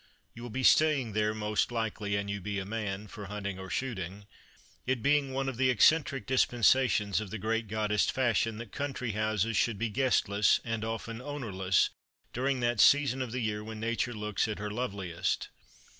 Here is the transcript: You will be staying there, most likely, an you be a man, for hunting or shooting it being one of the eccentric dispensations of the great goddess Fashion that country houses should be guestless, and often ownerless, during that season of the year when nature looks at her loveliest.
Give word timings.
You 0.33 0.41
will 0.41 0.49
be 0.49 0.63
staying 0.63 1.13
there, 1.13 1.31
most 1.35 1.71
likely, 1.71 2.15
an 2.15 2.27
you 2.27 2.41
be 2.41 2.57
a 2.57 2.65
man, 2.65 3.05
for 3.05 3.27
hunting 3.27 3.59
or 3.59 3.69
shooting 3.69 4.25
it 4.87 5.03
being 5.03 5.31
one 5.31 5.47
of 5.47 5.57
the 5.57 5.69
eccentric 5.69 6.25
dispensations 6.25 7.21
of 7.21 7.29
the 7.29 7.37
great 7.37 7.67
goddess 7.67 8.09
Fashion 8.09 8.57
that 8.57 8.71
country 8.71 9.11
houses 9.11 9.55
should 9.57 9.77
be 9.77 9.91
guestless, 9.91 10.59
and 10.63 10.83
often 10.83 11.21
ownerless, 11.21 11.91
during 12.33 12.61
that 12.61 12.79
season 12.79 13.21
of 13.21 13.31
the 13.31 13.41
year 13.41 13.63
when 13.63 13.79
nature 13.79 14.15
looks 14.15 14.47
at 14.47 14.57
her 14.57 14.71
loveliest. 14.71 15.49